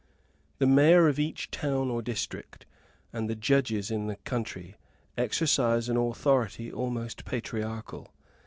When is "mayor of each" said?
0.65-1.51